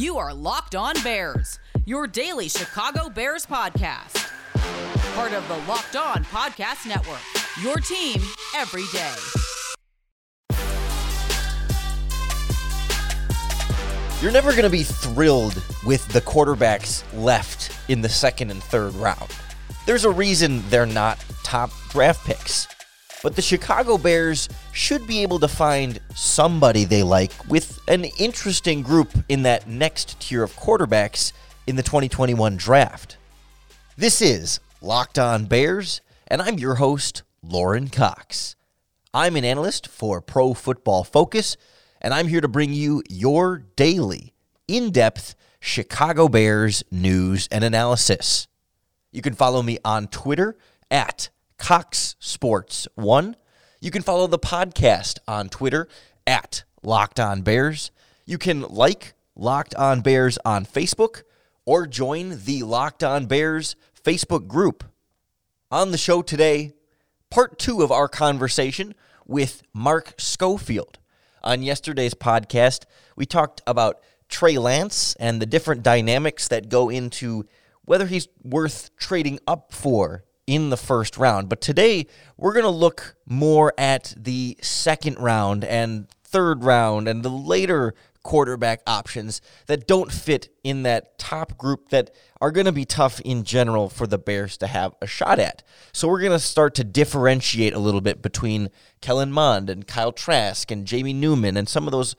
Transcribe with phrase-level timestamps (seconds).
[0.00, 4.32] You are Locked On Bears, your daily Chicago Bears podcast.
[5.14, 7.20] Part of the Locked On Podcast Network,
[7.62, 8.18] your team
[8.56, 9.14] every day.
[14.22, 18.94] You're never going to be thrilled with the quarterbacks left in the second and third
[18.94, 19.36] round.
[19.84, 22.66] There's a reason they're not top draft picks.
[23.22, 28.80] But the Chicago Bears should be able to find somebody they like with an interesting
[28.80, 31.32] group in that next tier of quarterbacks
[31.66, 33.18] in the 2021 draft.
[33.96, 38.56] This is Locked On Bears, and I'm your host, Lorin Cox.
[39.12, 41.58] I'm an analyst for Pro Football Focus,
[42.00, 44.32] and I'm here to bring you your daily,
[44.66, 48.48] in depth Chicago Bears news and analysis.
[49.12, 50.56] You can follow me on Twitter
[50.90, 51.28] at
[51.60, 53.36] Cox Sports One.
[53.80, 55.88] You can follow the podcast on Twitter
[56.26, 57.90] at Locked On Bears.
[58.24, 61.22] You can like Locked On Bears on Facebook
[61.66, 64.84] or join the Locked On Bears Facebook group.
[65.70, 66.72] On the show today,
[67.30, 68.94] part two of our conversation
[69.26, 70.98] with Mark Schofield.
[71.44, 72.84] On yesterday's podcast,
[73.16, 77.46] we talked about Trey Lance and the different dynamics that go into
[77.84, 81.48] whether he's worth trading up for in the first round.
[81.48, 87.22] But today, we're going to look more at the second round and third round and
[87.22, 92.72] the later quarterback options that don't fit in that top group that are going to
[92.72, 95.62] be tough in general for the Bears to have a shot at.
[95.92, 100.12] So we're going to start to differentiate a little bit between Kellen Mond and Kyle
[100.12, 102.16] Trask and Jamie Newman and some of those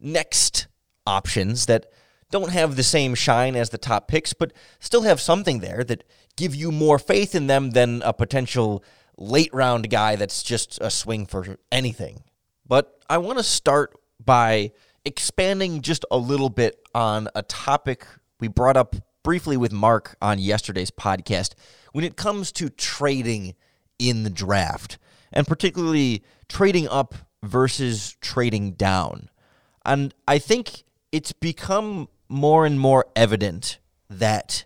[0.00, 0.68] next
[1.06, 1.84] options that
[2.30, 6.02] don't have the same shine as the top picks, but still have something there that
[6.36, 8.84] give you more faith in them than a potential
[9.16, 12.24] late round guy that's just a swing for anything.
[12.66, 14.72] But I want to start by
[15.04, 18.06] expanding just a little bit on a topic
[18.40, 21.54] we brought up briefly with Mark on yesterday's podcast
[21.92, 23.54] when it comes to trading
[23.98, 24.98] in the draft,
[25.32, 29.30] and particularly trading up versus trading down.
[29.84, 33.78] And I think it's become more and more evident
[34.10, 34.64] that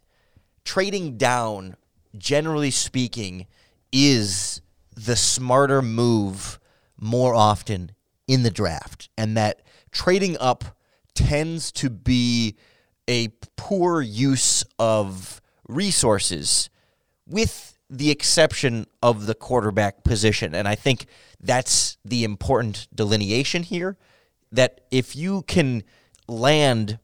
[0.68, 1.74] trading down,
[2.18, 3.46] generally speaking,
[3.90, 4.60] is
[4.94, 6.60] the smarter move
[7.00, 7.90] more often
[8.26, 9.62] in the draft, and that
[9.92, 10.76] trading up
[11.14, 12.54] tends to be
[13.08, 16.68] a poor use of resources,
[17.26, 20.54] with the exception of the quarterback position.
[20.54, 21.06] And I think
[21.40, 23.96] that's the important delineation here
[24.52, 25.82] that if you can
[26.28, 26.98] land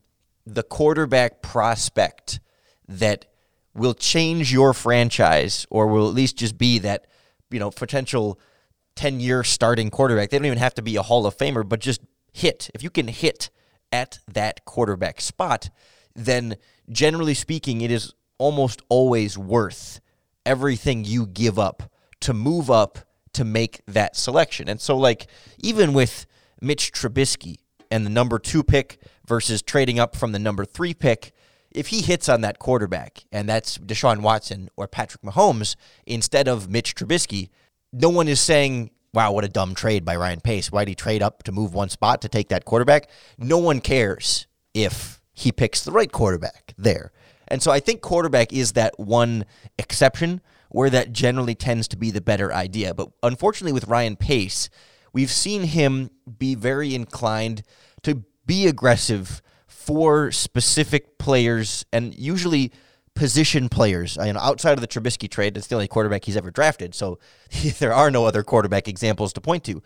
[0.44, 2.40] the quarterback prospect
[2.86, 3.24] that
[3.74, 7.06] will change your franchise or will at least just be that,
[7.50, 8.38] you know, potential
[8.96, 10.30] 10 year starting quarterback.
[10.30, 12.00] They don't even have to be a Hall of Famer, but just
[12.32, 12.70] hit.
[12.74, 13.50] If you can hit
[13.92, 15.70] at that quarterback spot,
[16.14, 16.56] then
[16.90, 20.00] generally speaking, it is almost always worth
[20.46, 21.90] everything you give up
[22.20, 22.98] to move up
[23.32, 24.68] to make that selection.
[24.68, 25.26] And so, like,
[25.58, 26.26] even with
[26.60, 27.56] Mitch Trubisky
[27.90, 31.32] and the number two pick versus trading up from the number three pick,
[31.74, 35.74] if he hits on that quarterback, and that's Deshaun Watson or Patrick Mahomes
[36.06, 37.50] instead of Mitch Trubisky,
[37.92, 40.70] no one is saying, wow, what a dumb trade by Ryan Pace.
[40.70, 43.10] Why'd he trade up to move one spot to take that quarterback?
[43.38, 47.12] No one cares if he picks the right quarterback there.
[47.48, 49.44] And so I think quarterback is that one
[49.78, 50.40] exception
[50.70, 52.94] where that generally tends to be the better idea.
[52.94, 54.70] But unfortunately, with Ryan Pace,
[55.12, 57.62] we've seen him be very inclined
[58.02, 59.42] to be aggressive
[59.84, 62.72] for specific players and usually
[63.14, 64.16] position players.
[64.18, 67.18] Outside of the Trubisky trade, it's the only quarterback he's ever drafted, so
[67.78, 69.82] there are no other quarterback examples to point to.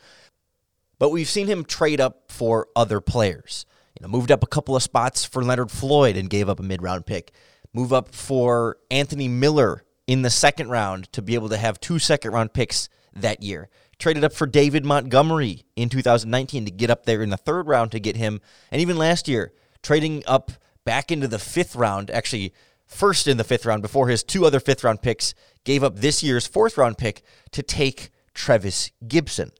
[0.99, 3.67] But we've seen him trade up for other players.
[3.99, 6.63] You know, moved up a couple of spots for Leonard Floyd and gave up a
[6.63, 7.33] mid-round pick.
[7.73, 11.99] Move up for Anthony Miller in the second round to be able to have two
[11.99, 13.69] second-round picks that year.
[13.99, 17.91] Traded up for David Montgomery in 2019 to get up there in the third round
[17.93, 18.41] to get him.
[18.71, 19.53] And even last year,
[19.83, 20.53] trading up
[20.85, 22.53] back into the fifth round, actually
[22.87, 25.35] first in the fifth round before his two other fifth round picks
[25.65, 27.23] gave up this year's fourth round pick
[27.53, 29.51] to take Trevis Gipson.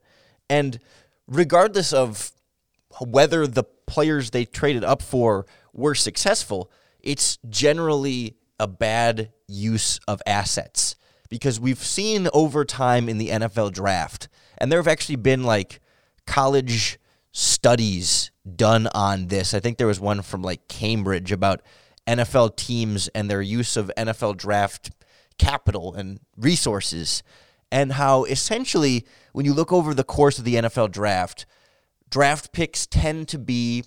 [0.49, 0.79] And
[1.27, 2.31] regardless of
[2.99, 6.71] whether the players they traded up for were successful,
[7.01, 10.95] it's generally a bad use of assets
[11.29, 14.27] because we've seen over time in the NFL draft,
[14.57, 15.79] and there have actually been like
[16.25, 16.99] college
[17.31, 19.53] studies done on this.
[19.53, 21.61] I think there was one from like Cambridge about
[22.07, 24.91] NFL teams and their use of NFL draft
[25.37, 27.23] capital and resources,
[27.71, 31.45] and how essentially, when you look over the course of the NFL draft,
[32.09, 33.83] draft picks tend to be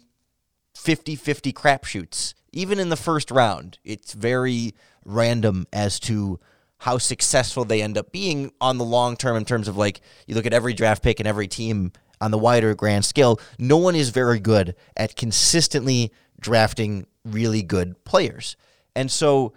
[0.75, 2.35] 50 50 crapshoots.
[2.53, 4.75] Even in the first round, it's very
[5.05, 6.39] random as to
[6.79, 10.35] how successful they end up being on the long term in terms of like you
[10.35, 13.41] look at every draft pick and every team on the wider grand scale.
[13.59, 18.57] No one is very good at consistently drafting really good players.
[18.95, 19.53] And so,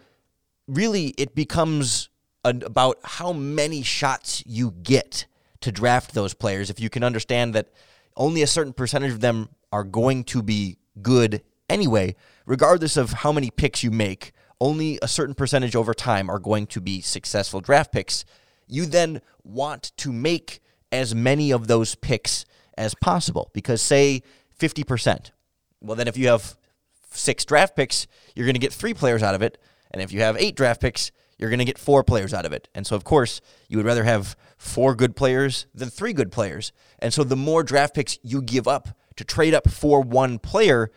[0.68, 2.10] really, it becomes
[2.44, 5.26] about how many shots you get
[5.62, 6.70] to draft those players.
[6.70, 7.72] If you can understand that
[8.18, 12.16] only a certain percentage of them are going to be good anyway,
[12.46, 14.32] regardless of how many picks you make,
[14.62, 18.26] only a certain percentage over time are going to be successful draft picks.
[18.68, 20.62] You then want to make
[20.96, 22.46] as many of those picks
[22.78, 24.22] as possible because, say,
[24.60, 25.32] 50%.
[25.82, 26.58] Well, then if you have
[27.12, 29.58] six draft picks, you're going to get three players out of it.
[29.92, 32.54] And if you have eight draft picks, you're going to get four players out of
[32.54, 32.70] it.
[32.74, 36.72] And so, of course, you would rather have four good players than three good players.
[37.00, 40.92] And so, the more draft picks you give up to trade up for one player,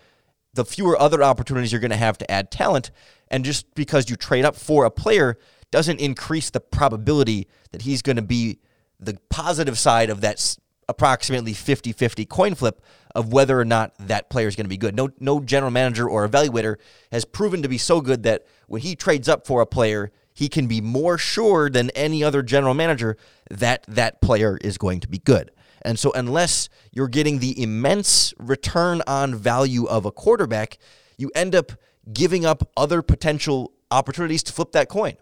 [0.54, 2.90] the fewer other opportunities you're going to have to add talent.
[3.28, 5.38] And just because you trade up for a player
[5.70, 8.58] doesn't increase the probability that he's going to be
[9.00, 10.56] the positive side of that
[10.88, 12.82] approximately 50 50 coin flip
[13.14, 14.94] of whether or not that player is going to be good.
[14.94, 16.76] No, no general manager or evaluator
[17.12, 20.48] has proven to be so good that when he trades up for a player, he
[20.48, 23.16] can be more sure than any other general manager
[23.50, 25.50] that that player is going to be good.
[25.82, 30.78] And so, unless you're getting the immense return on value of a quarterback,
[31.16, 31.72] you end up
[32.12, 35.16] giving up other potential opportunities to flip that coin.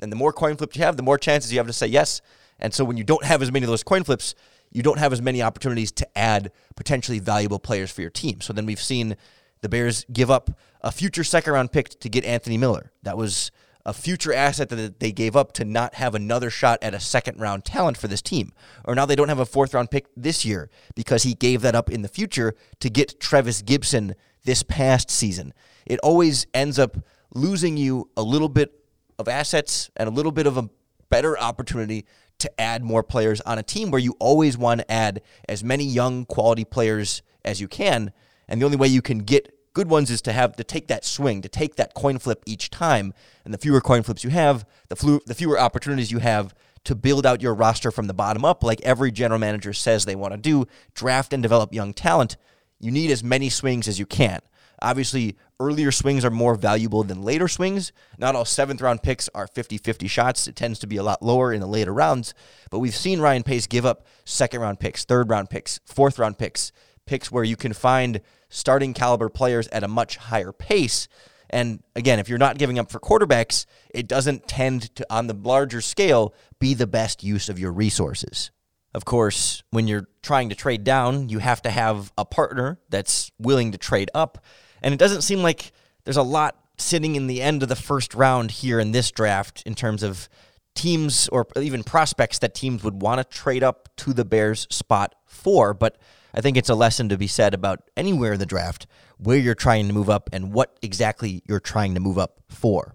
[0.00, 2.20] And the more coin flips you have, the more chances you have to say yes.
[2.58, 4.34] And so, when you don't have as many of those coin flips,
[4.70, 8.40] you don't have as many opportunities to add potentially valuable players for your team.
[8.40, 9.16] So then we've seen
[9.62, 10.50] the Bears give up
[10.82, 12.92] a future second round pick to get Anthony Miller.
[13.02, 13.50] That was
[13.84, 17.40] a future asset that they gave up to not have another shot at a second
[17.40, 18.52] round talent for this team.
[18.84, 21.74] Or now they don't have a fourth round pick this year because he gave that
[21.74, 24.14] up in the future to get Trevis Gipson
[24.44, 25.54] this past season.
[25.86, 26.96] It always ends up
[27.32, 28.72] losing you a little bit
[29.18, 30.68] of assets and a little bit of a
[31.08, 32.04] better opportunity
[32.38, 35.84] to add more players on a team where you always want to add as many
[35.84, 38.12] young quality players as you can.
[38.48, 41.04] And the only way you can get good ones is to have to take that
[41.04, 43.12] swing, to take that coin flip each time.
[43.44, 46.54] And the fewer coin flips you have, the, flu- the fewer opportunities you have
[46.84, 50.14] to build out your roster from the bottom up, like every general manager says they
[50.14, 52.36] want to do, draft and develop young talent.
[52.78, 54.40] You need as many swings as you can.
[54.80, 57.92] Obviously, earlier swings are more valuable than later swings.
[58.18, 60.46] Not all seventh round picks are 50 50 shots.
[60.46, 62.34] It tends to be a lot lower in the later rounds.
[62.70, 66.38] But we've seen Ryan Pace give up second round picks, third round picks, fourth round
[66.38, 66.72] picks,
[67.06, 71.08] picks where you can find starting caliber players at a much higher pace.
[71.48, 75.34] And again, if you're not giving up for quarterbacks, it doesn't tend to, on the
[75.34, 78.50] larger scale, be the best use of your resources.
[78.94, 83.30] Of course, when you're trying to trade down, you have to have a partner that's
[83.38, 84.42] willing to trade up.
[84.82, 85.72] And it doesn't seem like
[86.04, 89.62] there's a lot sitting in the end of the first round here in this draft
[89.66, 90.28] in terms of
[90.74, 95.14] teams or even prospects that teams would want to trade up to the Bears spot
[95.24, 95.74] for.
[95.74, 95.98] But
[96.34, 98.86] I think it's a lesson to be said about anywhere in the draft
[99.18, 102.94] where you're trying to move up and what exactly you're trying to move up for.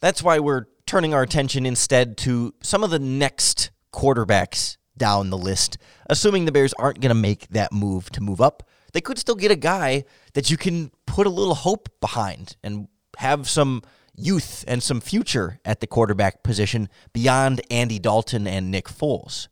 [0.00, 5.38] That's why we're turning our attention instead to some of the next quarterbacks down the
[5.38, 5.76] list,
[6.08, 9.34] assuming the Bears aren't going to make that move to move up they could still
[9.34, 10.04] get a guy
[10.34, 13.82] that you can put a little hope behind and have some
[14.14, 19.48] youth and some future at the quarterback position beyond Andy Dalton and Nick Foles.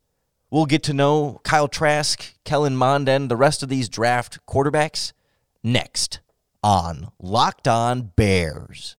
[0.50, 5.12] We'll get to know Kyle Trask, Kellen Mond, and the rest of these draft quarterbacks
[5.62, 6.20] next
[6.62, 8.96] on Locked On Bears.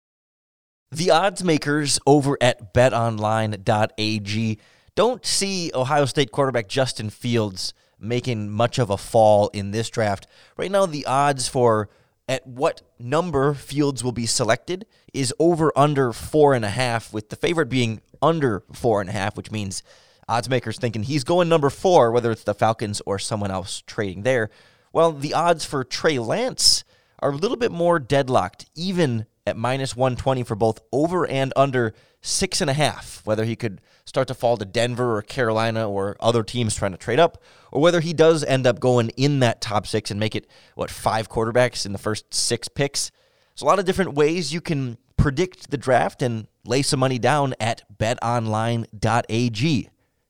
[0.92, 4.58] The odds makers over at betonline.ag
[4.96, 10.28] don't see Ohio State quarterback Justin Fields making much of a fall in this draft.
[10.56, 11.90] Right now, the odds for
[12.28, 17.30] at what number Fields will be selected is over under four and a half, with
[17.30, 19.82] the favorite being under four and a half, which means
[20.28, 24.24] odds makers thinking he's going number four, whether it's the Falcons or someone else trading
[24.24, 24.50] there.
[24.92, 26.84] Well, the odds for Trey Lance
[27.20, 31.94] are a little bit more deadlocked, even at minus 120 for both over and under
[32.28, 36.16] six and a half, whether he could start to fall to Denver or Carolina or
[36.20, 37.42] other teams trying to trade up,
[37.72, 40.90] or whether he does end up going in that top six and make it, what,
[40.90, 43.12] five quarterbacks in the first six picks.
[43.54, 47.18] There's a lot of different ways you can predict the draft and lay some money
[47.18, 49.90] down at betonline.ag.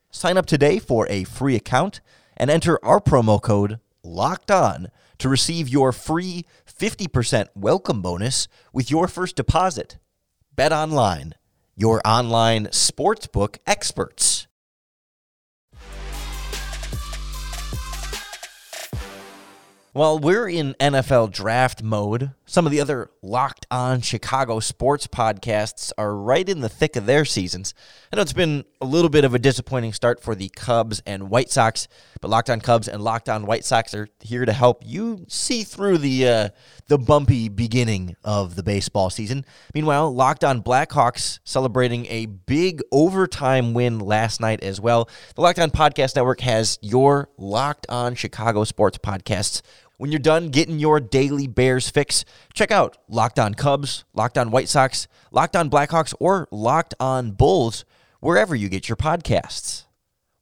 [0.09, 2.01] Sign up today for a free account
[2.37, 4.87] and enter our promo code LOCKED ON
[5.17, 9.97] to receive your free 50% welcome bonus with your first deposit.
[10.55, 11.33] Bet online,
[11.79, 14.47] your online sportsbook experts.
[19.93, 25.91] While we're in NFL draft mode, some of the other locked on Chicago sports podcasts
[25.97, 27.73] are right in the thick of their seasons.
[28.11, 31.29] I know it's been a little bit of a disappointing start for the Cubs and
[31.29, 31.89] White Sox,
[32.21, 35.63] but Locked On Cubs and Locked On White Sox are here to help you see
[35.63, 36.49] through the uh,
[36.87, 39.45] the bumpy beginning of the baseball season.
[39.73, 45.09] Meanwhile, Locked On Blackhawks celebrating a big overtime win last night as well.
[45.35, 49.61] The Locked On Podcast Network has your Locked On Chicago sports podcasts
[49.97, 52.23] when you're done getting your daily Bears fix,
[52.53, 57.31] check out Locked On Cubs, Locked On White Sox, Locked On Blackhawks, or Locked On
[57.31, 57.83] Bulls,
[58.19, 59.85] wherever you get your podcasts.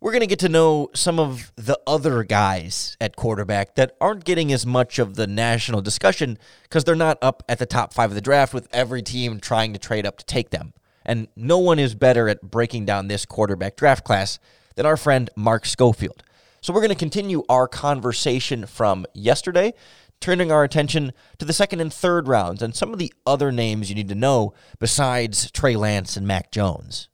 [0.02, 4.26] We're going to get to know some of the other guys at quarterback that aren't
[4.26, 8.12] getting as much of the national discussion because they're not up at the top five
[8.12, 10.74] of the draft with every team trying to trade up to take them.
[11.06, 14.38] And no one is better at breaking down this quarterback draft class
[14.76, 16.24] than our friend Mark Schofield.
[16.66, 19.76] So we're going to continue our conversation from yesterday,
[20.20, 23.88] turning our attention to the second and third rounds and some of the other names
[23.88, 27.08] you need to know besides Trey Lance and Mac Jones.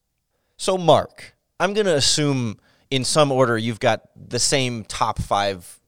[0.55, 5.81] So, Mark, I'm going to assume in some order you've got the same top five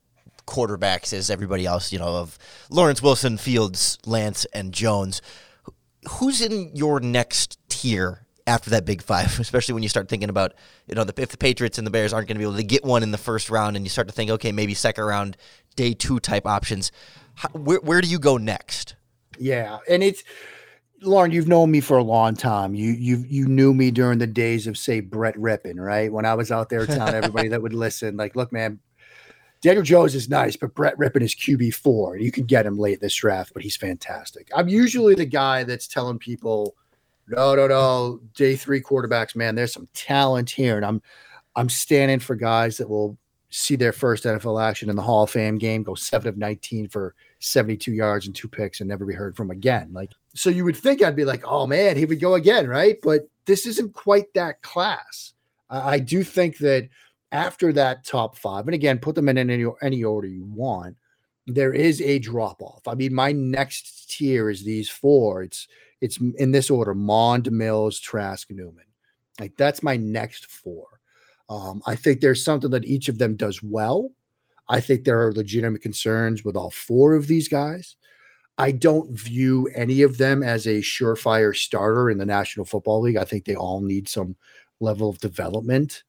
[0.46, 2.36] quarterbacks as everybody else, you know, of
[2.68, 5.22] Lawrence Wilson, Fields, Lance, and Jones.
[6.18, 10.54] Who's in your next tier after that big five, especially when you start thinking about,
[10.86, 12.64] you know, the, if the Patriots and the Bears aren't going to be able to
[12.64, 15.36] get one in the first round and you start to think, okay, maybe second round,
[15.76, 16.92] day two type options.
[17.34, 18.96] How, where, where do you go next?
[19.38, 19.78] Yeah.
[19.88, 20.22] And it's,
[21.02, 22.74] Lorin, you've known me for a long time.
[22.74, 26.10] You you you knew me during the days of say Brett Rypien, right?
[26.10, 28.80] When I was out there telling everybody that would listen, like, look, man,
[29.60, 32.16] Daniel Jones is nice, but Brett Rypien is QB four.
[32.16, 34.50] You could get him late this draft, but he's fantastic.
[34.54, 36.74] I'm usually the guy that's telling people
[37.28, 38.20] no, no, no.
[38.34, 40.76] Day three quarterbacks, man, there's some talent here.
[40.76, 41.02] And I'm
[41.56, 43.16] I'm standing for guys that will
[43.50, 46.88] see their first NFL action in the Hall of Fame game, go seven of 19
[46.88, 49.90] for 72 yards and two picks and never be heard from again.
[49.92, 52.96] Like, so you would think I'd be like, oh man, he would go again, right?
[53.00, 55.34] But this isn't quite that class.
[55.70, 56.88] I, I do think that
[57.30, 60.96] after that top five, and again, put them in any, any order you want,
[61.46, 62.88] there is a drop off.
[62.88, 65.42] I mean, my next tier is these four.
[65.42, 65.68] It's
[66.04, 68.84] it's in this order: Mond, Mills, Trask, Newman.
[69.40, 70.86] Like that's my next four.
[71.48, 74.10] Um, I think there's something that each of them does well.
[74.68, 77.96] I think there are legitimate concerns with all four of these guys.
[78.56, 83.16] I don't view any of them as a surefire starter in the National Football League.
[83.16, 84.36] I think they all need some
[84.80, 86.04] level of development.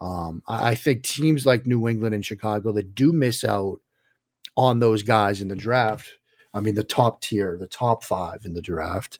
[0.00, 3.80] Um, I, I think teams like New England and Chicago that do miss out
[4.56, 6.17] on those guys in the draft
[6.54, 9.18] I mean, the top tier, the top five in the draft,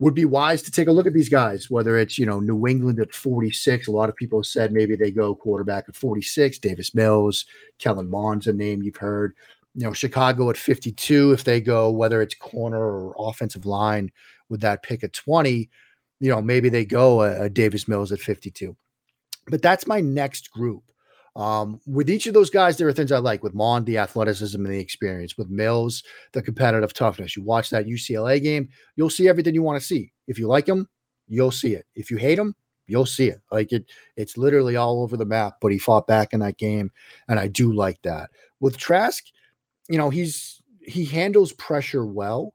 [0.00, 2.66] would be wise to take a look at these guys, whether it's, you know, New
[2.66, 3.86] England at 46.
[3.86, 7.46] A lot of people said maybe they go quarterback at 46, Davis Mills,
[7.78, 9.34] Kellen Mond's a name you've heard.
[9.74, 14.10] You know, Chicago at 52, if they go, whether it's corner or offensive line
[14.48, 15.70] with that pick at 20,
[16.20, 18.76] you know, maybe they go a, a Davis Mills at 52.
[19.48, 20.82] But that's my next group.
[21.36, 23.42] Um, with each of those guys, there are things I like.
[23.42, 25.36] With Mond, the athleticism and the experience.
[25.36, 27.36] With Mills, the competitive toughness.
[27.36, 30.12] You watch that UCLA game, you'll see everything you want to see.
[30.28, 30.88] If you like him,
[31.26, 31.86] you'll see it.
[31.94, 32.54] If you hate him,
[32.86, 33.40] you'll see it.
[33.50, 33.86] Like it,
[34.16, 35.54] it's literally all over the map.
[35.60, 36.92] But he fought back in that game,
[37.28, 38.30] and I do like that.
[38.60, 39.24] With Trask,
[39.88, 42.54] you know, he's he handles pressure well.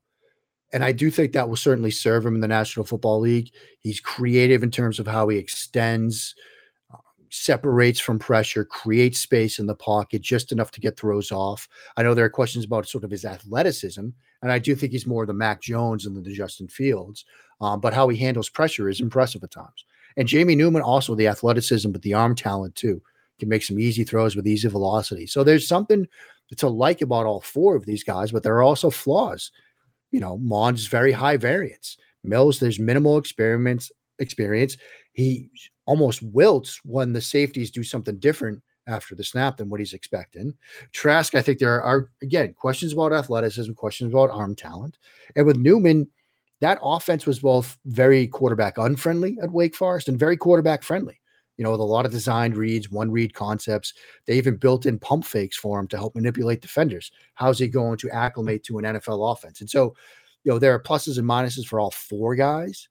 [0.72, 3.52] And I do think that will certainly serve him in the National Football League.
[3.80, 6.36] He's creative in terms of how he extends
[7.30, 11.68] separates from pressure, creates space in the pocket just enough to get throws off.
[11.98, 14.08] I know there are questions about sort of his athleticism,
[14.42, 17.26] and I do think he's more the Mac Jones than the Justin Fields.
[17.62, 19.86] Um, but how he handles pressure is impressive at times.
[20.16, 23.02] And Jamie Newman also the athleticism, but the arm talent too
[23.38, 25.28] can make some easy throws with easy velocity.
[25.28, 26.08] So there's something
[26.56, 29.52] to like about all four of these guys, but there are also flaws.
[30.12, 31.98] You know, Mond's very high variance.
[32.24, 34.78] Mills, there's minimal experiments experience.
[35.20, 35.50] He
[35.86, 40.54] almost wilts when the safeties do something different after the snap than what he's expecting.
[40.94, 44.98] Trask, I think there are again questions about athleticism, questions about arm talent,
[45.36, 46.08] and with Newman,
[46.62, 51.20] that offense was both very quarterback unfriendly at Wake Forest and very quarterback friendly.
[51.58, 53.94] You know, with a lot of designed reads, one read concepts.
[54.26, 57.12] They even built in pump fakes for him to help manipulate defenders.
[57.34, 59.60] How's he going to acclimate to an NFL offense?
[59.60, 59.94] And so,
[60.46, 62.88] you know, there are pluses and minuses for all four guys.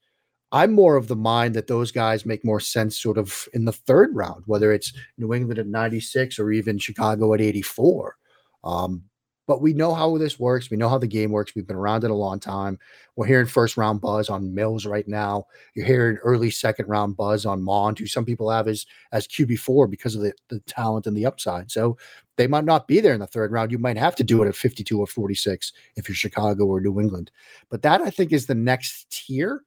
[0.52, 3.72] I'm more of the mind that those guys make more sense sort of in the
[3.72, 8.16] third round, whether it's New England at 96 or even Chicago at 84.
[8.64, 9.04] Um,
[9.48, 10.70] but we know how this works.
[10.70, 11.54] We know how the game works.
[11.54, 12.78] We've been around it a long time.
[13.16, 15.46] We're hearing first round buzz on Mills right now.
[15.74, 19.90] You're hearing early second round buzz on Mond, who some people have as as QB4
[19.90, 21.70] because of the, the talent and the upside.
[21.70, 21.96] So
[22.36, 23.72] they might not be there in the third round.
[23.72, 27.00] You might have to do it at 52 or 46 if you're Chicago or New
[27.00, 27.30] England.
[27.70, 29.62] But that I think is the next tier.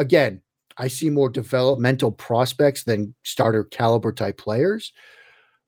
[0.00, 0.40] Again,
[0.78, 4.92] I see more developmental prospects than starter caliber type players.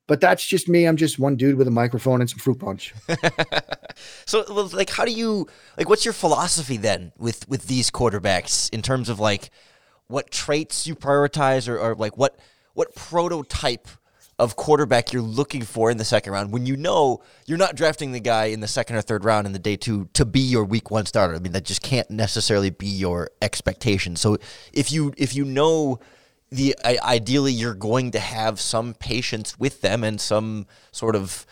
[0.08, 0.86] But that's just me.
[0.86, 2.94] I'm just one dude with a microphone and some fruit punch.
[4.26, 4.40] so,
[4.72, 5.46] like, how do you
[5.76, 5.88] like?
[5.88, 9.50] What's your philosophy then with with these quarterbacks in terms of like
[10.08, 12.38] what traits you prioritize, or, or like what
[12.74, 13.86] what prototype
[14.38, 18.12] of quarterback you're looking for in the second round when you know you're not drafting
[18.12, 20.64] the guy in the second or third round in the day two to be your
[20.64, 21.34] week one starter.
[21.34, 24.16] I mean, that just can't necessarily be your expectation.
[24.16, 24.38] So
[24.72, 26.00] if you if you know
[26.50, 31.46] the ideally you're going to have some patience with them and some sort of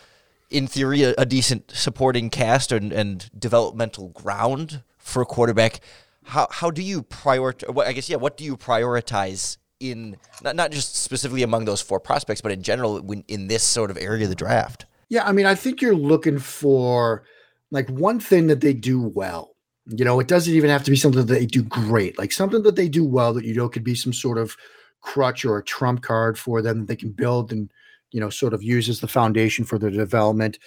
[0.50, 5.80] in theory a, a decent supporting cast and, and developmental ground for a quarterback
[6.24, 10.70] how how do you prioritize I guess yeah what do you prioritize in not, not
[10.70, 14.24] just specifically among those four prospects, but in general when, in this sort of area
[14.24, 14.86] of the draft?
[15.08, 17.24] Yeah, I mean, I think you're looking for
[17.70, 19.56] like one thing that they do well.
[19.86, 22.62] You know, it doesn't even have to be something that they do great, like something
[22.62, 24.56] that they do well that you know could be some sort of
[25.00, 27.70] crutch or a trump card for them that they can build and
[28.12, 30.58] you know sort of use as the foundation for their development.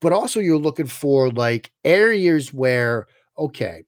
[0.00, 3.06] But also, you're looking for like areas where
[3.38, 3.84] okay,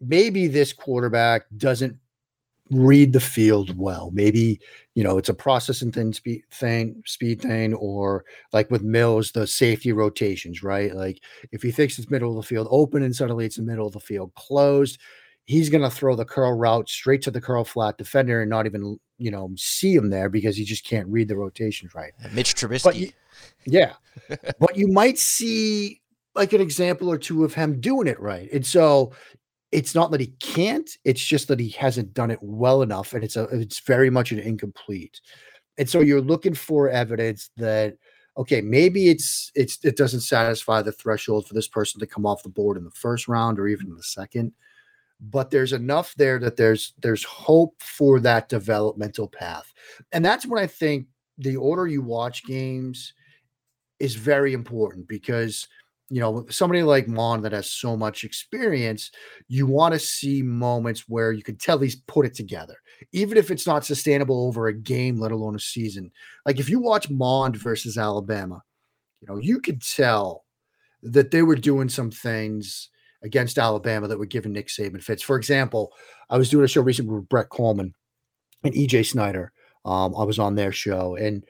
[0.00, 1.96] maybe this quarterback doesn't
[2.70, 4.10] read the field well.
[4.12, 4.60] Maybe
[4.94, 9.46] you know it's a processing thing, speed thing, speed thing, or like with Mills, the
[9.46, 10.94] safety rotations, right?
[10.94, 11.20] Like
[11.52, 13.92] if he thinks it's middle of the field open and suddenly it's the middle of
[13.92, 14.98] the field closed,
[15.44, 18.66] he's going to throw the curl route straight to the curl flat defender and not
[18.66, 22.12] even you know see him there because he just can't read the rotations right.
[22.24, 23.12] Uh, Mitch Trubisky, you,
[23.64, 23.92] yeah,
[24.58, 26.00] but you might see
[26.34, 29.12] like an example or two of him doing it right, and so
[29.76, 33.22] it's not that he can't it's just that he hasn't done it well enough and
[33.22, 35.20] it's a it's very much an incomplete.
[35.78, 37.98] And so you're looking for evidence that
[38.38, 42.42] okay maybe it's it's it doesn't satisfy the threshold for this person to come off
[42.42, 44.52] the board in the first round or even in the second
[45.20, 49.72] but there's enough there that there's there's hope for that developmental path.
[50.12, 53.12] And that's when i think the order you watch games
[54.00, 55.68] is very important because
[56.08, 59.10] you know, somebody like Mond that has so much experience,
[59.48, 62.76] you want to see moments where you can tell he's put it together,
[63.12, 66.12] even if it's not sustainable over a game, let alone a season.
[66.44, 68.62] Like if you watch Mond versus Alabama,
[69.20, 70.44] you know, you could tell
[71.02, 72.88] that they were doing some things
[73.22, 75.22] against Alabama that were giving Nick Saban fits.
[75.22, 75.92] For example,
[76.30, 77.92] I was doing a show recently with Brett Kollmann
[78.62, 79.52] and EJ Snyder.
[79.84, 81.44] Um, I was on their show, and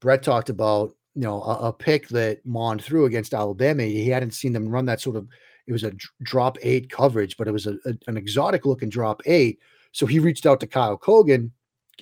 [0.00, 3.82] Brett talked about you know a, a, pick that Mond threw against Alabama.
[3.82, 5.26] He hadn't seen them run that sort of.
[5.66, 9.20] It was a drop eight coverage, but it was a, a, an exotic looking drop
[9.26, 9.58] eight.
[9.90, 11.50] So he reached out to Kyle Kogan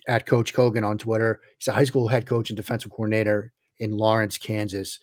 [0.07, 1.41] at Coach Kogan on Twitter.
[1.59, 4.99] He's a high school head coach and defensive coordinator in Lawrence, Kansas.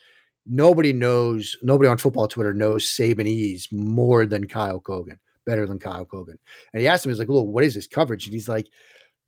[0.46, 6.06] Nobody knows, nobody on football Twitter knows Sabanese more than Kyle Kogan, better than Kyle
[6.06, 6.38] Kogan.
[6.72, 8.68] And he asked him, he's like, "Look, what is this coverage?" And he's like,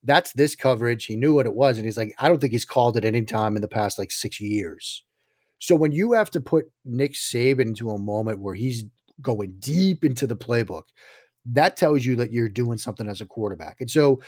[0.06, 1.06] that's this coverage.
[1.06, 1.78] He knew what it was.
[1.78, 4.12] And he's like, I don't think he's called it any time in the past like
[4.12, 5.04] six years.
[5.60, 8.86] So when you have to put Nick Saban into a moment where he's
[9.22, 10.84] going deep into the playbook,
[11.48, 13.82] that tells you that you're doing something as a quarterback.
[13.82, 14.22] And so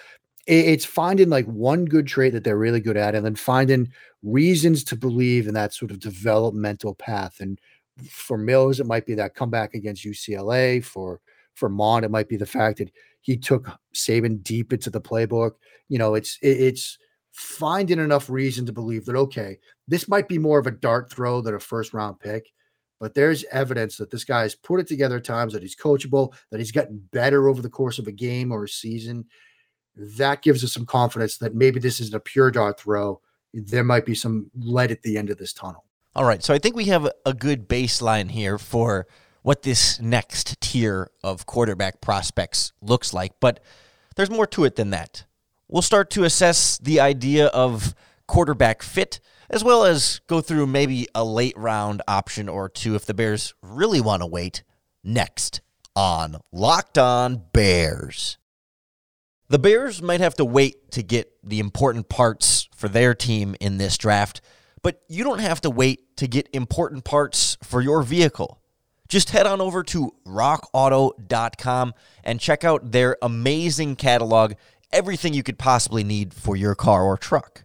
[0.48, 3.92] it's finding like one good trait that they're really good at and then finding
[4.24, 7.42] reasons to believe in that sort of developmental path.
[7.42, 7.60] And
[8.10, 10.84] for Mills, it might be that comeback against UCLA.
[10.84, 11.20] For
[11.54, 12.92] for Mond, it might be the fact that
[13.28, 15.52] he took Saban deep into the playbook.
[15.90, 16.98] You know, it's it, it's
[17.34, 21.42] finding enough reason to believe that okay, this might be more of a dart throw
[21.42, 22.48] than a first round pick,
[23.02, 26.72] but there's evidence that this guy's put it together times that he's coachable, that he's
[26.72, 29.26] gotten better over the course of a game or a season.
[29.98, 33.20] That gives us some confidence that maybe this isn't a pure dart throw.
[33.54, 35.84] There might be some light at the end of this tunnel.
[36.16, 39.06] All right, so I think we have a good baseline here for
[39.48, 43.62] what this next tier of quarterback prospects looks like, but
[44.18, 45.24] there's more to it than that.
[45.70, 47.96] We'll start to assess the idea of
[48.28, 53.06] quarterback fit, as well as go through maybe a late round option or two if
[53.06, 54.64] the Bears really want to wait.
[55.02, 55.62] Next
[55.96, 58.38] on Locked On Bears.
[59.48, 63.78] The Bears might have to wait to get the important parts for their team in
[63.78, 64.42] this draft,
[64.82, 68.57] but you don't have to wait to get important parts for your vehicle.
[69.08, 71.94] Just head on over to rockauto.com
[72.24, 74.54] and check out their amazing catalog,
[74.92, 77.64] everything you could possibly need for your car or truck.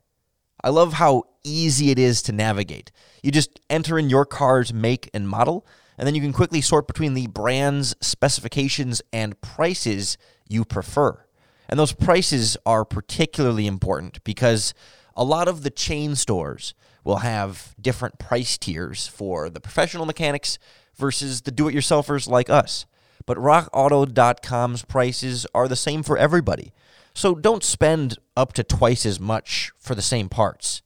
[0.62, 2.92] I love how easy it is to navigate.
[3.22, 5.66] You just enter in your car's make and model,
[5.98, 10.16] and then you can quickly sort between the brands, specifications, and prices
[10.48, 11.24] you prefer.
[11.68, 14.74] And those prices are particularly important because
[15.16, 16.74] a lot of the chain stores
[17.04, 20.58] will have different price tiers for the professional mechanics
[20.96, 22.86] versus the do it yourselfers like us.
[23.26, 26.72] But rockauto.com's prices are the same for everybody.
[27.14, 30.82] So don't spend up to twice as much for the same parts.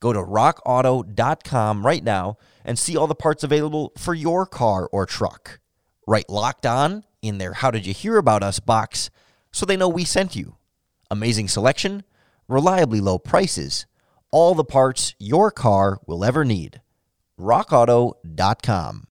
[0.00, 5.06] Go to rockauto.com right now and see all the parts available for your car or
[5.06, 5.60] truck.
[6.06, 9.10] Write locked on in their How Did You Hear About Us box
[9.52, 10.56] so they know we sent you.
[11.10, 12.04] Amazing selection,
[12.48, 13.86] reliably low prices,
[14.30, 16.80] all the parts your car will ever need.
[17.38, 19.04] RockAuto.com.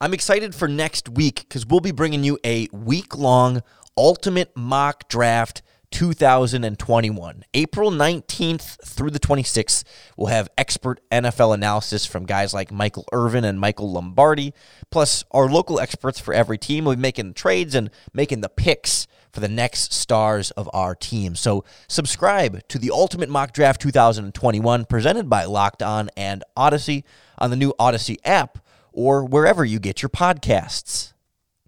[0.00, 3.62] I'm excited for next week because we'll be bringing you a week long
[3.96, 7.44] ultimate mock draft 2021.
[7.54, 9.84] April 19th through the 26th,
[10.16, 14.52] we'll have expert NFL analysis from guys like Michael Irvin and Michael Lombardi,
[14.90, 16.84] plus our local experts for every team.
[16.84, 21.34] We'll be making trades and making the picks for the next stars of our team.
[21.34, 27.04] So subscribe to the Ultimate Mock Draft 2021 presented by Locked On and Odyssey
[27.38, 28.58] on the new Odyssey app
[28.92, 31.12] or wherever you get your podcasts.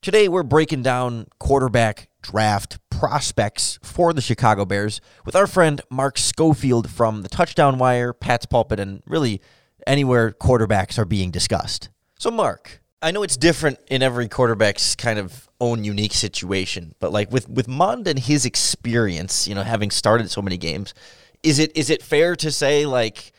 [0.03, 6.19] Today, we're breaking down quarterback draft prospects for the Chicago Bears with our friend Mark
[6.19, 9.41] Schofield from the Touchdown Wire, Pat's Pulpit, and really
[9.87, 11.89] anywhere quarterbacks are being discussed.
[12.19, 17.11] So, Mark, I know it's different in every quarterback's kind of own unique situation, but
[17.11, 20.93] like with with Mond and his experience, you know, having started so many games,
[21.43, 23.33] is it is it fair to say like,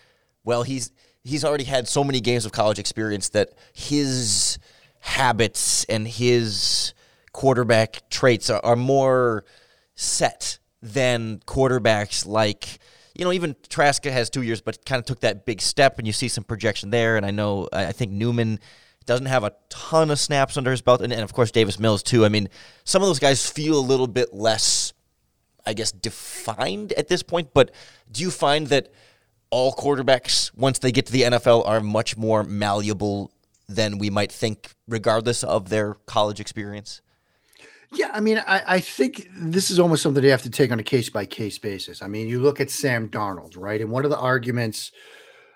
[0.44, 0.92] well, he's
[1.24, 4.58] he's already had so many games of college experience that his
[5.02, 6.96] habits and his
[7.34, 9.46] quarterback traits are, are more
[9.96, 12.80] set than quarterbacks like
[13.14, 16.08] you know even Trask has two years but kind of took that big step and
[16.08, 18.60] you see some projection there and I know I think Newman
[19.06, 22.04] doesn't have a ton of snaps under his belt and, and of course Davis Mills
[22.04, 22.26] too.
[22.26, 22.50] I mean
[22.84, 24.94] some of those guys feel a little bit less
[25.66, 27.72] I guess defined at this point but
[28.12, 28.92] do you find that
[29.52, 33.32] all quarterbacks once they get to the NFL are much more malleable
[33.68, 37.02] than we might think regardless of their college experience
[37.94, 40.80] yeah, I mean, I, I think this is almost something you have to take on
[40.80, 42.02] a case by case basis.
[42.02, 43.82] I mean, you look at Sam Darnold, right?
[43.82, 44.92] And one of the arguments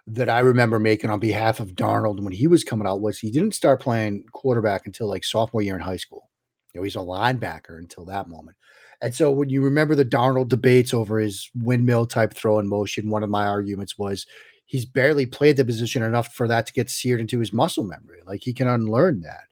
[0.08, 3.32] that I remember making on behalf of Darnold when he was coming out was he
[3.32, 6.30] didn't start playing quarterback until like sophomore year in high school.
[6.74, 8.58] You know, he's a linebacker until that moment.
[9.02, 13.10] And so when you remember the Darnold debates over his windmill type throw in motion,
[13.10, 14.26] one of my arguments was
[14.65, 18.19] he's barely played the position enough for that to get seared into his muscle memory.
[18.26, 19.43] Like he can unlearn that.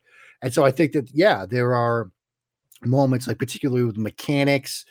[0.41, 2.11] And so I think that, yeah, there are
[2.85, 4.85] moments, like particularly with mechanics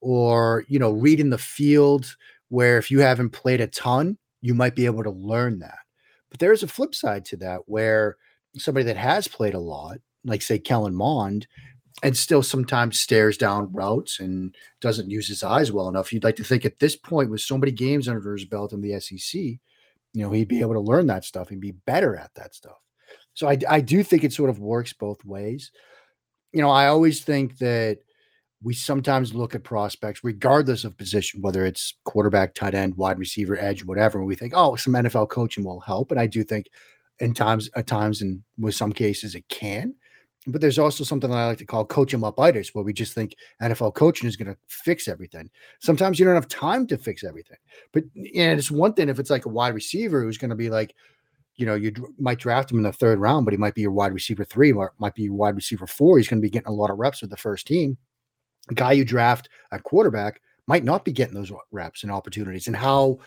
[0.00, 2.16] or, you know, reading the field,
[2.48, 5.78] where if you haven't played a ton, you might be able to learn that.
[6.30, 8.16] But there's a flip side to that where
[8.56, 11.46] somebody that has played a lot, like say Kellen Mond,
[12.02, 16.12] and still sometimes stares down routes and doesn't use his eyes well enough.
[16.12, 18.80] You'd like to think at this point, with so many games under his belt in
[18.80, 19.60] the SEC, you
[20.14, 22.78] know, he'd be able to learn that stuff and be better at that stuff.
[23.34, 25.70] So I, I do think it sort of works both ways
[26.52, 27.98] you know, I always think that
[28.62, 33.56] we sometimes look at prospects, regardless of position, whether it's quarterback, tight end, wide receiver,
[33.58, 34.18] edge, whatever.
[34.18, 36.10] And we think, oh, some NFL coaching will help.
[36.10, 36.66] And I do think
[37.20, 39.94] in times, at times, and with some cases, it can.
[40.46, 42.92] But there's also something that I like to call coach em up itis, where we
[42.92, 45.50] just think NFL coaching is going to fix everything.
[45.80, 47.58] Sometimes you don't have time to fix everything.
[47.92, 50.70] But and it's one thing if it's like a wide receiver who's going to be
[50.70, 50.94] like,
[51.58, 53.90] you know, you might draft him in the third round, but he might be your
[53.90, 56.16] wide receiver three, or might be your wide receiver four.
[56.16, 57.98] He's going to be getting a lot of reps with the first team.
[58.68, 62.68] The guy you draft at quarterback might not be getting those reps and opportunities.
[62.68, 63.18] And how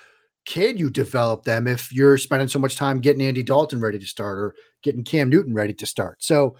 [0.46, 4.08] can you develop them if you're spending so much time getting Andy Dalton ready to
[4.08, 6.24] start or getting Cam Newton ready to start?
[6.24, 6.56] So,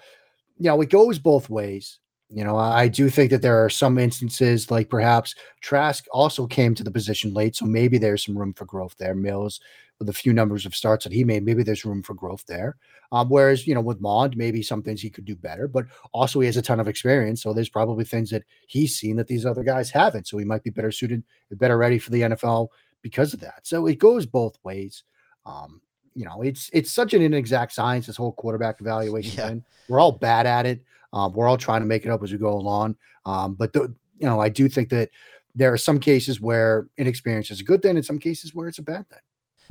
[0.58, 2.00] you know, it goes both ways.
[2.34, 6.74] You know, I do think that there are some instances like perhaps Trask also came
[6.76, 9.14] to the position late, so maybe there's some room for growth there.
[9.14, 9.60] Mills
[10.02, 12.76] with a few numbers of starts that he made, maybe there's room for growth there.
[13.12, 16.40] Um, whereas, you know, with Mond, maybe some things he could do better, but also
[16.40, 17.44] he has a ton of experience.
[17.44, 20.28] So there's probably things that he's seen that these other guys haven't.
[20.28, 22.70] So he might be better suited, better ready for the NFL
[23.04, 23.60] because of that.
[23.68, 25.04] So it goes both ways.
[25.46, 25.82] Um,
[26.16, 29.50] you know, it's it's such an inexact science, this whole quarterback evaluation yeah.
[29.50, 29.64] thing.
[29.88, 30.84] We're all bad at it.
[31.14, 32.96] Um, we're all trying to make it up as we go along.
[33.26, 35.10] Um, but the, you know, I do think that
[35.56, 38.80] there are some cases where inexperience is a good thing, and some cases where it's
[38.80, 39.20] a bad thing.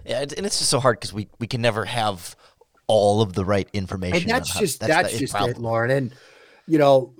[0.05, 2.37] Yeah, and it's just so hard because we we can never have
[2.87, 4.23] all of the right information.
[4.23, 5.53] And that's just how, that's, that's just problem.
[5.53, 5.91] it, Lorin.
[5.91, 6.15] And
[6.67, 7.15] you know,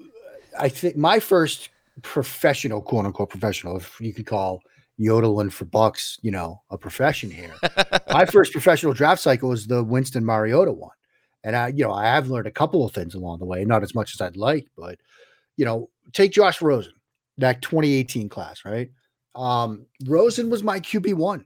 [0.59, 1.71] I think my first
[2.03, 4.63] professional, quote unquote professional, if you could call
[5.01, 7.55] yodeling for bucks, you know, a profession here.
[8.13, 10.91] My first professional draft cycle was the Winston Mariota one.
[11.45, 13.83] And I, you know, I have learned a couple of things along the way, not
[13.83, 14.99] as much as I'd like, but
[15.57, 16.93] you know, take Josh Rosen,
[17.39, 18.91] that 2018 class, right?
[19.35, 21.45] Um, Rosen was my QB one,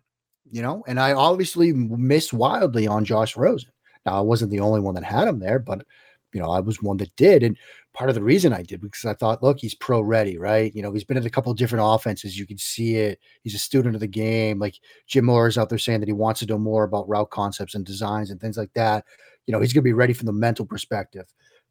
[0.50, 3.70] you know, and I obviously missed wildly on Josh Rosen.
[4.07, 5.87] Now I wasn't the only one that had him there, but
[6.33, 7.42] you know, I was one that did.
[7.42, 7.57] And
[7.94, 10.74] part of the reason I did because I thought, look, he's pro ready, right?
[10.74, 12.37] You know, he's been in a couple of different offenses.
[12.37, 13.20] You can see it.
[13.42, 14.59] He's a student of the game.
[14.59, 14.74] Like
[15.07, 17.76] Jim Mora is out there saying that he wants to know more about route concepts
[17.76, 19.04] and designs and things like that.
[19.46, 21.26] You know, he's going to be ready from the mental perspective.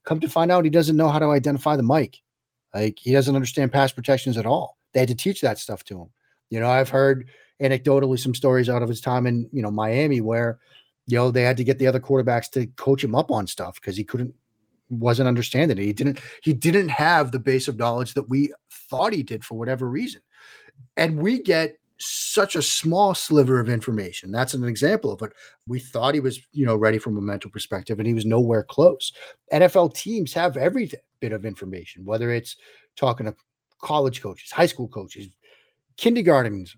[0.05, 2.19] Come to find out, he doesn't know how to identify the mic.
[2.73, 4.77] Like he doesn't understand pass protections at all.
[4.93, 6.09] They had to teach that stuff to him.
[6.49, 7.29] You know, I've heard
[7.62, 10.59] anecdotally some stories out of his time in, you know, Miami where,
[11.07, 13.75] you know, they had to get the other quarterbacks to coach him up on stuff
[13.75, 14.33] because he couldn't
[14.89, 15.83] wasn't understanding it.
[15.83, 19.57] He didn't he didn't have the base of knowledge that we thought he did for
[19.57, 20.21] whatever reason.
[20.97, 24.32] And we get such a small sliver of information.
[24.32, 25.34] That's an example of it.
[25.68, 28.63] We thought he was, you know, ready from a mental perspective and he was nowhere
[28.63, 29.12] close.
[29.52, 32.56] NFL teams have every bit of information, whether it's
[32.96, 33.36] talking to
[33.82, 35.28] college coaches, high school coaches,
[35.98, 36.76] kindergartens,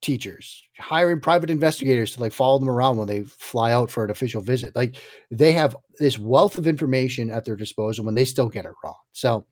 [0.00, 4.10] teachers, hiring private investigators to like follow them around when they fly out for an
[4.10, 4.74] official visit.
[4.76, 4.96] Like
[5.30, 8.94] they have this wealth of information at their disposal when they still get it wrong.
[9.12, 9.46] So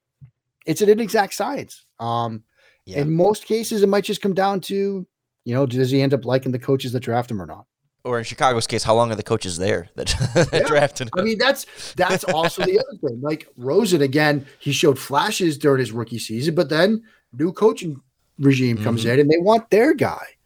[0.67, 1.85] it's an inexact science.
[1.99, 2.45] Um,
[2.85, 3.01] yeah.
[3.01, 5.07] in most cases, it might just come down to,
[5.47, 7.65] you know, does he end up liking the coaches that draft him or not?
[8.05, 10.63] Or in Chicago's case, how long are the coaches there that, that yeah.
[10.65, 11.13] drafted him?
[11.19, 13.21] I mean, that's that's also the other thing.
[13.23, 18.01] Like Rosen, again, he showed flashes during his rookie season, but then new coaching
[18.39, 19.13] regime comes mm-hmm.
[19.13, 20.37] in and they want their guy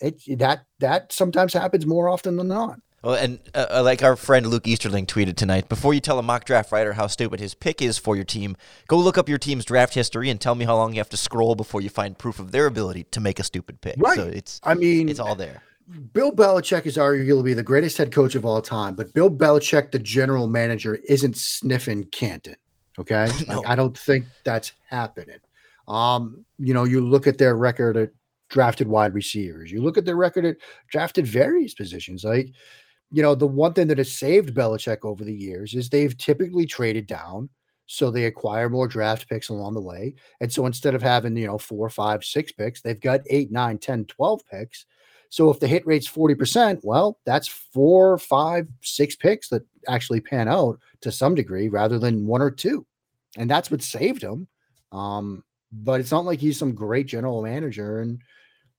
[0.00, 2.80] it that that sometimes happens more often than not.
[3.02, 6.22] Well, and uh, uh, like our friend Luke Easterling tweeted tonight, before you tell a
[6.22, 8.56] mock draft writer how stupid his pick is for your team,
[8.88, 11.16] go look up your team's draft history and tell me how long you have to
[11.16, 13.94] scroll before you find proof of their ability to make a stupid pick.
[13.98, 14.16] Right.
[14.16, 15.62] So it's I mean it's all there.
[16.12, 19.98] Bill Belichick is arguably the greatest head coach of all time, but Bill Belichick, the
[19.98, 22.56] general manager, isn't sniffing Canton.
[22.98, 23.28] Okay.
[23.48, 23.58] no.
[23.60, 25.38] like, I don't think that's happening.
[25.86, 28.10] Um, you know, you look at their record at
[28.50, 29.70] drafted wide receivers.
[29.70, 30.56] You look at their record at
[30.90, 32.24] drafted various positions.
[32.24, 32.52] Like,
[33.10, 36.66] you know, the one thing that has saved Belichick over the years is they've typically
[36.66, 37.48] traded down.
[37.90, 40.14] So they acquire more draft picks along the way.
[40.40, 43.78] And so instead of having, you know, four, five, six picks, they've got eight, nine,
[43.78, 44.84] 10, 12 picks.
[45.30, 50.48] So if the hit rate's 40%, well, that's four, five, six picks that actually pan
[50.48, 52.86] out to some degree rather than one or two.
[53.38, 54.48] And that's what saved him.
[54.92, 55.42] Um,
[55.72, 58.00] but it's not like he's some great general manager.
[58.00, 58.20] And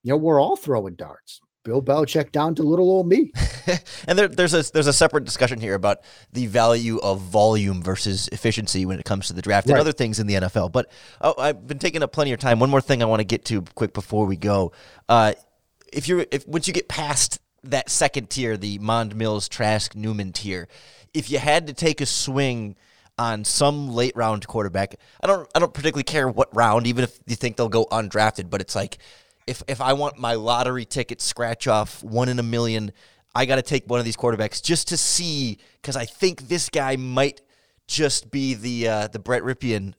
[0.04, 1.42] you know, we're all throwing darts.
[1.64, 3.32] Bill Belichick down to little old me.
[4.08, 6.00] and there, there's a there's a separate discussion here about
[6.32, 9.74] the value of volume versus efficiency when it comes to the draft right.
[9.74, 10.72] and other things in the NFL.
[10.72, 10.90] But
[11.22, 12.60] oh, I've been taking up plenty of time.
[12.60, 14.72] One more thing I want to get to quick before we go.
[15.08, 15.34] Uh,
[15.92, 20.32] if you're if once you get past that second tier, the Mond Mills Trask Newman
[20.32, 20.68] tier,
[21.14, 22.78] if you had to take a swing
[23.18, 27.20] on some late round quarterback, I don't I don't particularly care what round, even if
[27.28, 28.98] you think they'll go undrafted, but it's like
[29.50, 32.92] if if I want my lottery ticket scratch off one in a million,
[33.34, 36.70] I got to take one of these quarterbacks just to see because I think this
[36.70, 37.42] guy might
[37.88, 39.96] just be the uh, the Brett Rypien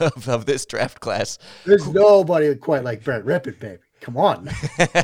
[0.00, 1.38] of, of, this draft class.
[1.66, 3.82] There's nobody quite like Brett Rypien, baby.
[4.00, 4.50] Come on.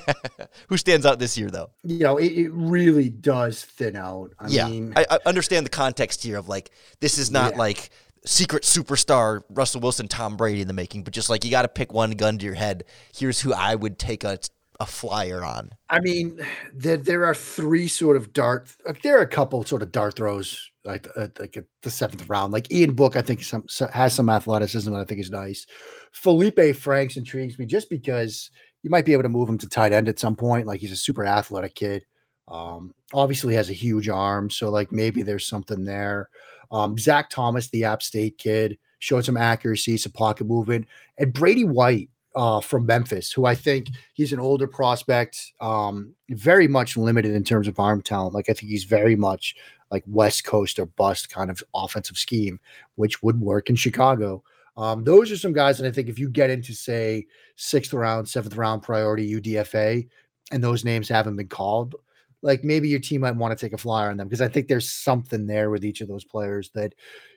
[0.68, 1.70] Who stands out this year, though?
[1.84, 4.32] You know, it, it really does thin out.
[4.38, 7.58] I yeah, mean, I, I, understand the context here of like this is not yeah.
[7.58, 7.90] like
[8.26, 11.68] secret superstar Russell Wilson, Tom Brady in the making, but just like you got to
[11.68, 12.84] pick one gun to your head.
[13.14, 14.38] Here's who I would take a
[14.80, 15.70] a flyer on.
[15.90, 16.40] I mean,
[16.74, 18.74] there there are three sort of dart.
[19.02, 22.52] There are a couple sort of dart throws like uh, like the seventh round.
[22.52, 25.66] Like Ian Book, I think some has some athleticism that I think is nice.
[26.12, 28.50] Felipe Franks intrigues me just because
[28.82, 30.66] you might be able to move him to tight end at some point.
[30.66, 32.04] Like he's a super athletic kid.
[32.48, 36.30] Um, obviously has a huge arm, so like maybe there's something there.
[36.70, 40.86] Um, Zach Thomas, the App State kid, showed some accuracy, some pocket movement,
[41.18, 46.68] and Brady White uh, from Memphis, who I think he's an older prospect, um, very
[46.68, 48.34] much limited in terms of arm talent.
[48.34, 49.56] Like I think he's very much
[49.90, 52.60] like West Coast or bust kind of offensive scheme,
[52.94, 54.42] which would work in Chicago.
[54.76, 58.28] Um, those are some guys that I think if you get into say sixth round,
[58.28, 60.08] seventh round priority UDFA,
[60.52, 61.96] and those names haven't been called,
[62.42, 64.68] like maybe your team might want to take a flyer on them because I think
[64.68, 66.94] there's something there with each of those players that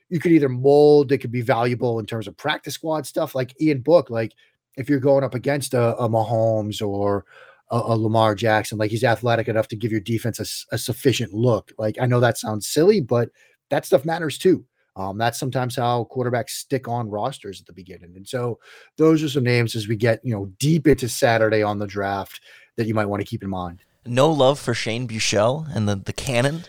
[0.10, 3.60] you could either mold, they could be valuable in terms of practice squad stuff, like
[3.62, 4.10] Ian Book.
[4.10, 4.34] Like
[4.78, 7.26] if you're going up against a, a Mahomes or
[7.72, 11.34] a, a, Lamar Jackson, like he's athletic enough to give your defense a, a, sufficient
[11.34, 11.72] look.
[11.78, 13.30] Like I know that sounds silly, but
[13.70, 14.66] that stuff matters too.
[14.96, 18.14] Um, that's sometimes how quarterbacks stick on rosters at the beginning.
[18.16, 18.60] And so
[18.98, 22.42] those are some names as we get, you know, deep into Saturday on the draft
[22.78, 23.84] that you might want to keep in mind.
[24.06, 26.66] No love for Shane Buechele and the, the cannon.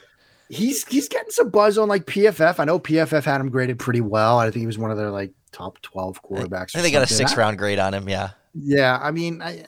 [0.49, 2.61] He's he's getting some buzz on like PFF.
[2.61, 4.38] I know PFF had him graded pretty well.
[4.38, 6.77] I think he was one of their like top 12 quarterbacks.
[6.77, 8.09] I think they got a six round grade on him.
[8.09, 8.31] Yeah.
[8.55, 8.99] Yeah.
[9.01, 9.64] I mean, I,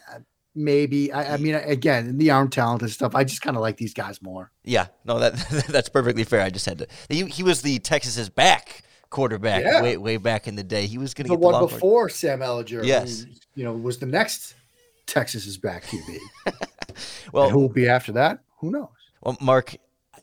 [0.56, 1.12] maybe.
[1.12, 3.14] I, I, mean, again, the arm talent and stuff.
[3.14, 4.50] I just kind of like these guys more.
[4.64, 5.34] Yeah, no, that
[5.68, 6.40] that's perfectly fair.
[6.40, 6.88] I just had to.
[7.08, 9.82] He, he was the Texas's back quarterback yeah.
[9.82, 10.86] way way back in the day.
[10.86, 12.84] He was going to get the one before Sam Ehlinger.
[12.84, 14.55] Yes, who, you know, was the next
[15.06, 16.18] Texas's back QB.
[17.32, 18.40] well, and who will be after that?
[18.58, 18.88] Who knows?
[19.22, 19.76] Well, Mark,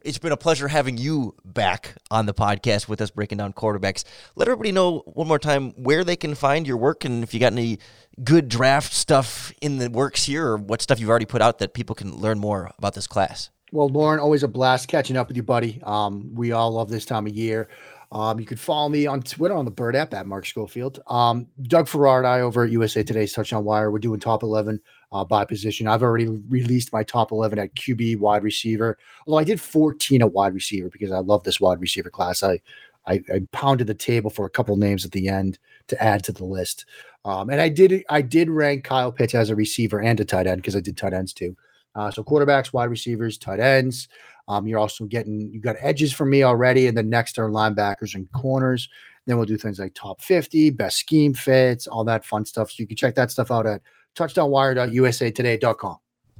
[0.04, 4.04] it's been a pleasure having you back on the podcast with us breaking down quarterbacks.
[4.36, 7.40] Let everybody know one more time where they can find your work and if you
[7.40, 7.80] got any
[8.24, 11.74] good draft stuff in the works here or what stuff you've already put out that
[11.74, 13.50] people can learn more about this class.
[13.72, 15.82] Well, Lorin, always a blast catching up with you, buddy.
[15.82, 17.70] Um, we all love this time of year.
[18.14, 21.00] Um, you can follow me on Twitter on the Bird app at Mark Schofield.
[21.08, 24.80] Um, Doug Farrar and I over at USA Today's Touchdown Wire, we're doing top 11
[25.12, 25.88] uh, by position.
[25.88, 29.00] I've already released my top 11 at QB wide receiver.
[29.26, 32.44] Although I did 14 at wide receiver because I love this wide receiver class.
[32.44, 32.62] I,
[33.08, 36.32] I, I pounded the table for a couple names at the end to add to
[36.32, 36.86] the list.
[37.26, 40.46] Um, and I did I did rank Kyle Pitts as a receiver and a tight
[40.46, 41.56] end because I did tight ends too.
[41.96, 44.08] Uh, so quarterbacks, wide receivers, tight ends.
[44.48, 48.16] Um, you're also getting you got edges from me already, and then next are linebackers
[48.16, 48.90] and corners.
[49.26, 52.72] Then we'll do things like top 50, best scheme fits, all that fun stuff.
[52.72, 53.82] So you can check that stuff out at
[54.16, 55.98] touchdownwire.usatoday.com.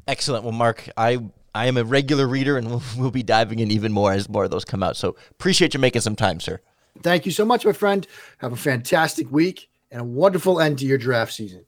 [0.08, 0.44] Excellent.
[0.44, 1.20] Well, Mark, I
[1.56, 4.44] I am a regular reader, and we'll, we'll be diving in even more as more
[4.44, 4.98] of those come out.
[4.98, 6.60] So appreciate you making some time, sir.
[7.02, 8.06] Thank you so much, my friend.
[8.40, 11.66] Have a fantastic week and a wonderful end to your draft season.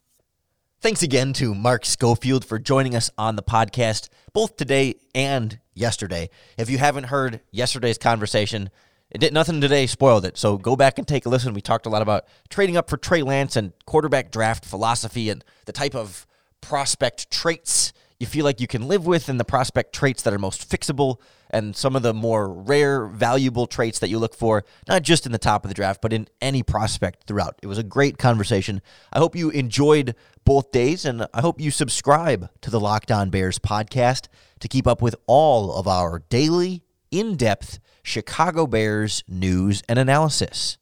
[0.81, 6.29] Thanks again to Mark Schofield for joining us on the podcast, both today and yesterday.
[6.57, 8.69] If you haven't heard yesterday's conversation,
[9.09, 10.37] it did nothing today spoiled it.
[10.37, 11.55] So go back and take a listen.
[11.55, 15.43] We talked a lot about trading up for Trey Lance and quarterback draft philosophy and
[15.65, 16.27] the type of
[16.61, 20.39] prospect traits you feel like you can live with and the prospect traits that are
[20.39, 25.03] most fixable and some of the more rare, valuable traits that you look for, not
[25.03, 27.59] just in the top of the draft, but in any prospect throughout.
[27.61, 28.81] It was a great conversation.
[29.11, 33.29] I hope you enjoyed both days, and I hope you subscribe to the Locked On
[33.29, 34.27] Bears podcast
[34.59, 40.77] to keep up with all of our daily, in depth Chicago Bears news and analysis.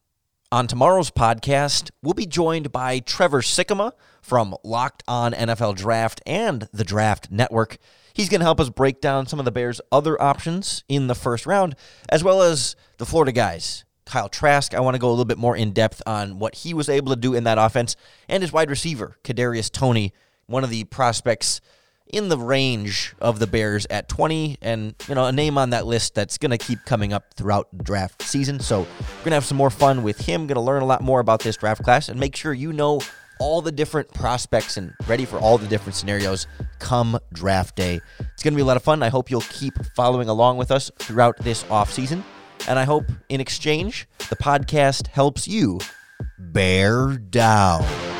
[0.51, 6.67] On tomorrow's podcast, we'll be joined by Trevor Sikkema from Locked On NFL Draft and
[6.71, 7.77] the Draft Network.
[8.13, 11.15] He's going to help us break down some of the Bears' other options in the
[11.15, 11.75] first round,
[12.09, 13.85] as well as the Florida guys.
[14.05, 16.73] Kyle Trask, I want to go a little bit more in depth on what he
[16.73, 17.95] was able to do in that offense,
[18.29, 20.13] and his wide receiver, Kadarius Toney,
[20.45, 21.59] one of the prospects
[22.05, 25.87] in the range of the Bears at 20, and you know a name on that
[25.87, 28.59] list that's going to keep coming up throughout draft season.
[28.59, 30.45] So we're going to have some more fun with him.
[30.45, 33.01] Going to learn a lot more about this draft class, and make sure you know
[33.39, 36.47] all the different prospects and ready for all the different scenarios
[36.79, 37.99] come draft day.
[38.19, 39.03] It's going to be a lot of fun.
[39.03, 42.23] I hope you'll keep following along with us throughout this off season,
[42.67, 45.79] and I hope in exchange the podcast helps you
[46.37, 48.12] bear down.